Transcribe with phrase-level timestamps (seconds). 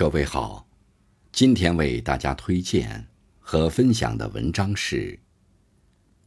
[0.00, 0.66] 各位好，
[1.30, 3.06] 今天为大家推荐
[3.38, 5.12] 和分享的文章是《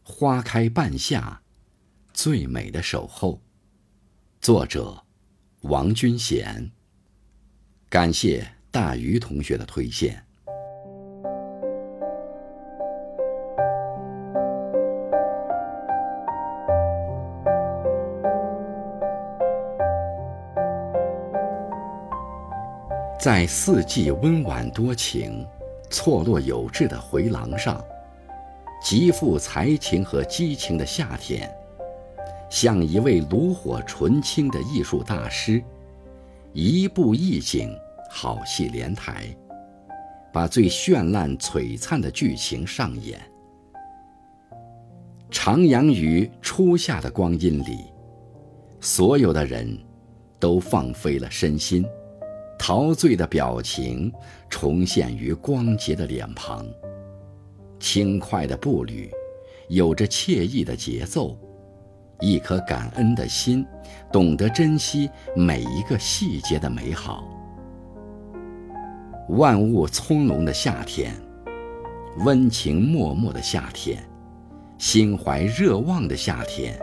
[0.04, 1.42] 花开半夏，
[2.14, 3.34] 最美的守候》，
[4.40, 5.04] 作者
[5.62, 6.72] 王军贤。
[7.90, 10.24] 感谢大鱼同学的推荐。
[23.24, 25.48] 在四季温婉多情、
[25.90, 27.82] 错落有致的回廊上，
[28.84, 31.50] 极富才情和激情的夏天，
[32.50, 35.64] 像一位炉火纯青的艺术大师，
[36.52, 37.74] 一步一景，
[38.12, 39.34] 好戏连台，
[40.34, 43.18] 把最绚烂璀璨的剧情上演。
[45.32, 47.86] 徜徉于初夏的光阴里，
[48.82, 49.80] 所有的人
[50.42, 51.86] 都放飞了身心。
[52.66, 54.10] 陶醉的表情
[54.50, 56.66] 重现于光洁的脸庞，
[57.78, 59.12] 轻快的步履，
[59.68, 61.38] 有着惬意的节奏，
[62.22, 63.66] 一颗感恩的心，
[64.14, 67.28] 懂得珍惜每一个细节的美好。
[69.28, 71.14] 万物葱茏的夏天，
[72.20, 74.02] 温情脉脉的夏天，
[74.78, 76.80] 心怀热望的夏天，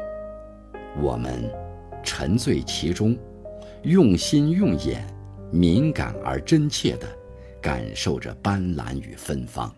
[1.00, 1.50] 我们
[2.02, 3.16] 沉醉其中，
[3.82, 5.02] 用心用眼。
[5.50, 7.06] 敏感而真切地
[7.60, 9.74] 感受着斑斓与芬芳，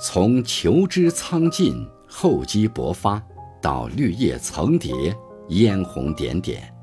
[0.00, 3.22] 从求知苍劲、厚积薄发，
[3.60, 5.14] 到绿叶层叠、
[5.48, 6.74] 嫣红点点，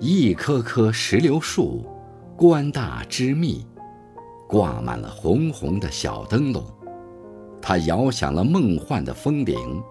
[0.00, 1.86] 一棵棵石榴树，
[2.36, 3.64] 冠大枝密，
[4.48, 6.64] 挂满了红红的小灯笼，
[7.62, 9.82] 它摇响了梦幻的风铃，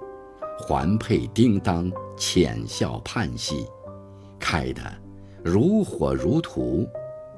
[0.59, 3.65] 环佩叮当，浅笑盼兮，
[4.37, 4.81] 开得。
[5.43, 6.85] 如火如荼，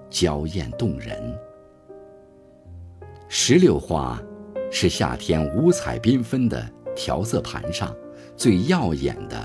[0.09, 1.37] 娇艳动人。
[3.27, 4.21] 石榴花
[4.71, 7.95] 是夏天五彩缤纷的调色盘上
[8.35, 9.35] 最耀眼的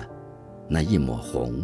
[0.69, 1.61] 那一抹红。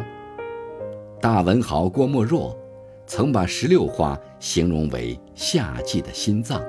[1.19, 2.57] 大文豪郭沫若
[3.05, 6.63] 曾把石榴花形容为夏季的心脏，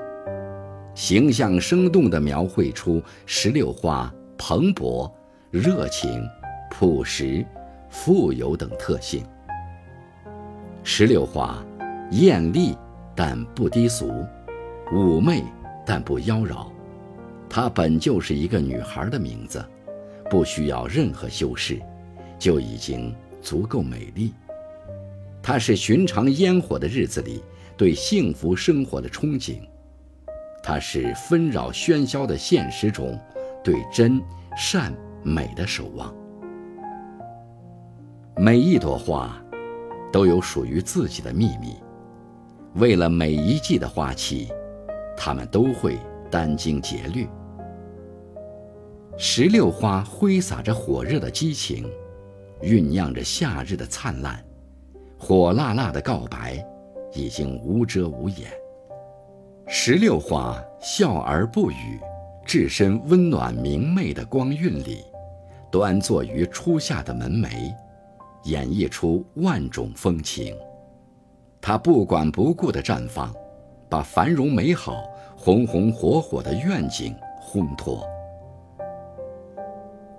[0.93, 5.11] 形象生动地描绘出石榴花蓬勃、
[5.51, 6.23] 热情、
[6.69, 7.45] 朴实、
[7.89, 9.23] 富有等特性。
[10.83, 11.63] 石榴花，
[12.13, 12.77] 艳丽
[13.15, 14.25] 但不低俗，
[14.91, 15.43] 妩媚
[15.85, 16.67] 但不妖娆。
[17.49, 19.63] 她本就是一个女孩的名字，
[20.29, 21.81] 不需要任何修饰，
[22.37, 24.33] 就已经足够美丽。
[25.41, 27.43] 它是寻常烟火的日子里
[27.75, 29.57] 对幸福生活的憧憬，
[30.61, 33.19] 它是纷扰喧嚣的现实中
[33.63, 34.21] 对真
[34.55, 36.13] 善美的守望。
[38.37, 39.39] 每一朵花。
[40.11, 41.75] 都有属于自己的秘密，
[42.75, 44.47] 为了每一季的花期，
[45.15, 45.97] 他们都会
[46.31, 47.27] 殚精竭虑。
[49.15, 51.87] 石榴花挥洒着火热的激情，
[52.63, 54.43] 酝酿着夏日的灿烂，
[55.19, 56.65] 火辣辣的告白
[57.13, 58.49] 已经无遮无掩。
[59.67, 61.99] 石榴花笑而不语，
[62.43, 65.03] 置身温暖明媚的光晕里，
[65.71, 67.71] 端坐于初夏的门楣。
[68.45, 70.53] 演绎出万种风情，
[71.65, 73.33] 它不管不顾的绽放，
[73.87, 78.05] 把繁荣美好、红红火火的愿景烘托。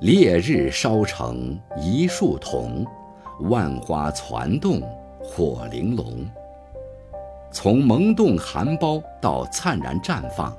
[0.00, 2.82] 烈日烧成一树桐，
[3.40, 4.80] 万花攒动
[5.22, 6.26] 火玲珑。
[7.52, 10.56] 从萌动含苞到灿然绽放，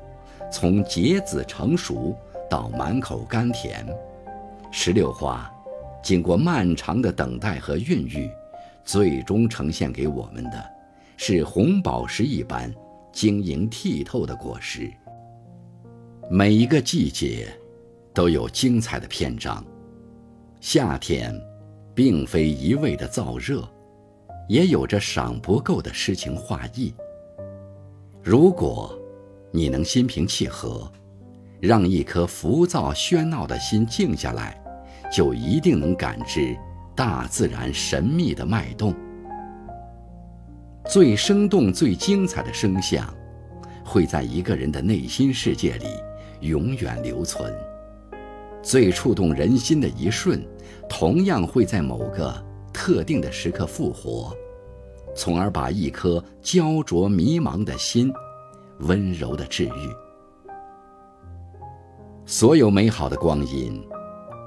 [0.52, 2.16] 从结子成熟
[2.48, 3.84] 到满口甘甜，
[4.70, 5.52] 石榴花。
[6.04, 8.30] 经过漫长的等待和孕育，
[8.84, 10.64] 最终呈现给我们的，
[11.18, 12.74] 是红宝石一般
[13.12, 14.92] 晶莹剔透的果实。
[16.30, 17.48] 每一个季节，
[18.14, 19.64] 都有精彩的篇章。
[20.60, 21.40] 夏天，
[21.94, 23.68] 并非一味的燥热，
[24.50, 26.94] 也有着赏不够的诗情画意。
[28.24, 28.98] 如果，
[29.52, 30.92] 你能心平气和，
[31.62, 34.60] 让一颗浮躁喧闹的心静下来。
[35.12, 36.58] 就一定能感知
[36.96, 38.94] 大自然神秘的脉动。
[40.88, 43.14] 最生动、最精彩的声响，
[43.84, 45.88] 会在一个人的内心世界里
[46.42, 47.52] 永远留存；
[48.62, 50.46] 最触动人心的一瞬，
[50.90, 52.34] 同样会在某个
[52.72, 54.36] 特定的时刻复活，
[55.16, 58.14] 从而把一颗焦灼迷茫的心
[58.80, 59.70] 温柔地治愈。
[62.26, 63.82] 所有美好的光阴。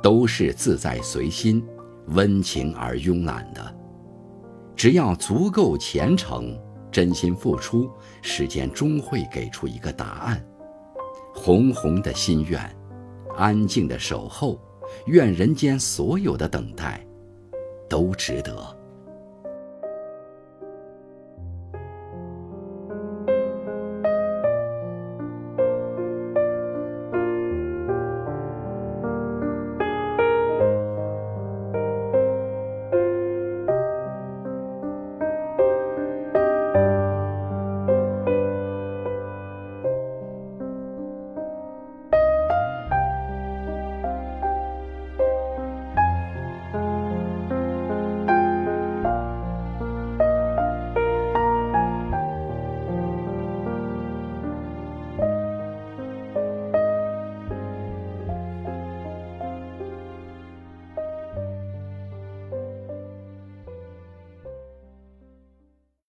[0.00, 1.60] 都是自在随心、
[2.10, 3.77] 温情而慵懒的。
[4.78, 6.56] 只要足够虔诚，
[6.92, 7.90] 真心付出，
[8.22, 10.40] 时间终会给出一个答案。
[11.34, 12.62] 红红的心愿，
[13.36, 14.56] 安静的守候，
[15.06, 17.04] 愿人间所有的等待，
[17.88, 18.77] 都值得。